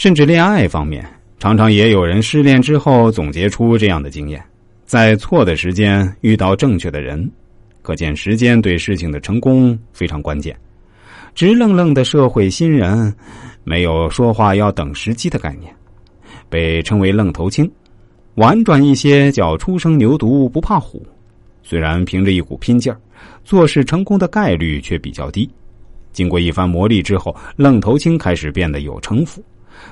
[0.00, 1.06] 甚至恋爱方面，
[1.38, 4.42] 常常也有人失恋之后总结出这样的经验：
[4.86, 7.30] 在错的时间遇到正确的人。
[7.82, 10.56] 可见，时间对事情的成功非常关键。
[11.34, 13.14] 直愣愣的社会新人，
[13.62, 15.70] 没有说话要等时机的概念，
[16.48, 17.70] 被称为愣头青。
[18.36, 21.06] 婉转一些叫初生牛犊不怕虎。
[21.62, 22.98] 虽然凭着一股拼劲儿，
[23.44, 25.46] 做事成功的概率却比较低。
[26.10, 29.44] 经过一番磨砺之后，愣头青开始变得有城府，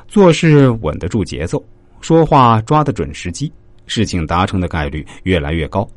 [0.06, 1.62] 做事稳得住节奏，
[2.00, 3.52] 说话抓得准时机，
[3.86, 5.88] 事情达成的概率越来越高，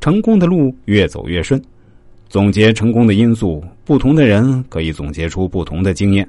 [0.00, 1.62] 成功的路越走越顺。
[2.28, 6.26] 总结成功的因素，不同的人可以总结出不同的经验，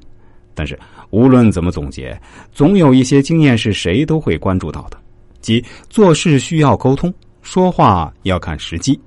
[0.54, 0.78] 但是
[1.12, 2.20] 无论怎么总结，
[2.52, 4.98] 总有一些经验是谁都会关注到的，
[5.40, 9.00] 即做事需要沟通，说话要看时机。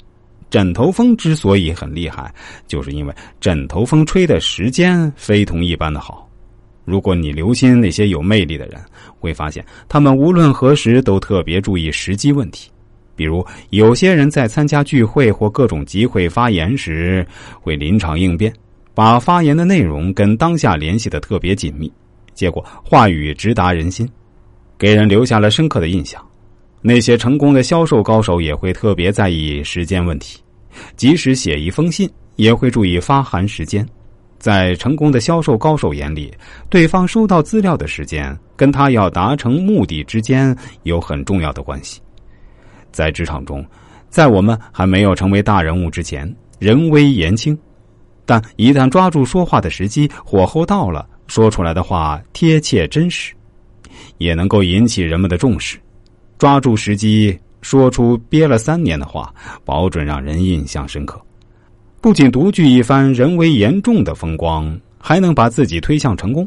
[0.49, 2.33] 枕头风之所以很厉害，
[2.67, 6.26] 就是因为枕头风吹的时间非同一般的好。
[6.87, 8.81] 如果你留心那些有魅力的人，
[9.21, 12.71] 会发现他们无论何时都特别注意时机问题。
[13.17, 17.27] 比如，有些人在参加聚会或各种集会发言时，
[17.61, 18.53] 会临场应变，
[18.95, 21.91] 把发言的内容跟当下联系的特别紧密，
[22.35, 24.07] 结果话语直达人心，
[24.79, 26.23] 给人留下了深刻的印象。
[26.83, 30.39] 那些成功的销售高手也会特别在意时间问题，
[30.95, 33.85] 即使写一封信，也会注意发函时间。
[34.47, 36.33] 在成功的销售高手眼里，
[36.71, 42.01] 对方收到资料的时间跟他要达成目的之间有很重要的关系。
[42.93, 43.67] 在职场中，
[44.09, 47.57] 在我们还没有成为大人物之前，人微言轻；
[48.25, 53.35] 但一旦抓住说话的时机，火候到了，说出来的话贴切真实，
[54.19, 55.77] 也能够引起人们的重视。
[56.39, 61.21] 抓住时机，说出憋了三年的话，保准让人印象深刻。
[62.07, 66.47] 不仅独具一番人为严重的风光，还能把自己推向成功。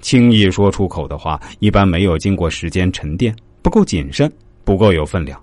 [0.00, 5.36] 轻易说出口的话，一般没有经过时间沉淀，不够谨慎，不够有分量。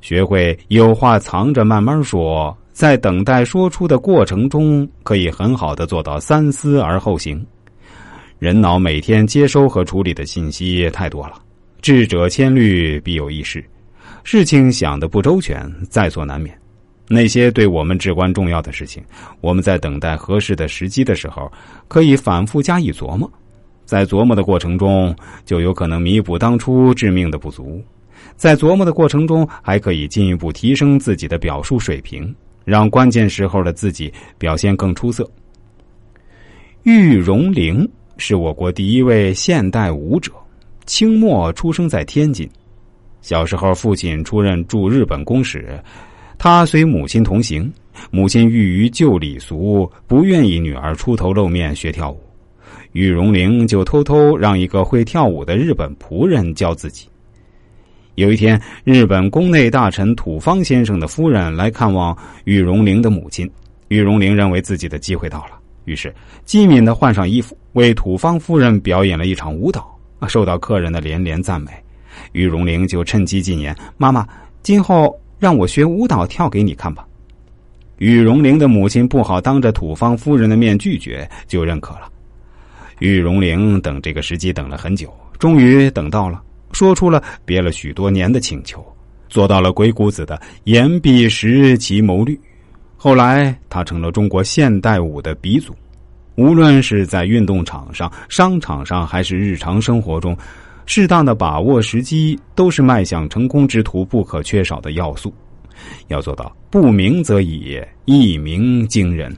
[0.00, 7.46] 学会有话藏着慢慢说，在等待说出的过程中，可以很好的做到三思而后行。
[8.40, 11.34] 人脑每天接收和处理的信息太多了，
[11.80, 13.64] 智者千虑必有一失，
[14.24, 16.52] 事情想的不周全，在所难免。
[17.08, 19.02] 那些对我们至关重要的事情，
[19.40, 21.50] 我们在等待合适的时机的时候，
[21.88, 23.30] 可以反复加以琢磨，
[23.84, 27.82] 在琢磨的过程中，就有可能弥补当初致命的不足。
[28.36, 35.28] 在琢磨的过程中，还可以进一步提升自己的表述水平，让关键时候的自己表现更出色。
[36.82, 40.32] 玉荣龄是我国第一位现代舞者，
[40.84, 42.48] 清末出生在天津。
[43.22, 45.78] 小时候，父亲出任驻日本公使，
[46.38, 47.70] 他随母亲同行。
[48.12, 52.22] 母亲欲于旧礼俗，不愿意女儿出头露面学跳舞。
[52.92, 57.08] 玉荣龄就偷偷让一个会跳舞的日本仆人教自己。
[58.14, 63.50] 有一天，日本宫内大臣土方先生的夫人来看望玉荣龄的母亲。
[63.88, 71.70] 玉荣龄认为自己的机会到了，于是机敏的换上衣服，为土方夫人表演了一场舞蹈，受到客人的连连赞美。
[72.32, 74.26] 玉荣龄就趁机进言：“妈妈，
[74.62, 77.06] 今后让我学舞蹈跳给你看吧。”
[77.98, 82.10] 玉荣玲的母亲不好当着土方夫人的面拒绝，就认可了。
[83.00, 86.42] 玉荣玲等这个时机等了很久，终于等到了。
[86.72, 88.84] 说出了憋了许多年的请求，
[89.28, 92.38] 做到了鬼谷子的言必实，其谋虑。
[92.96, 95.74] 后来，他成了中国现代舞的鼻祖。
[96.36, 100.36] 无论是在运动场上、商场上，还是日常生活中，
[100.88, 105.30] 适当的把握时机，都是迈向成功之途不可缺少的要素。
[106.06, 109.30] 要做到不鸣则已，一鸣惊人。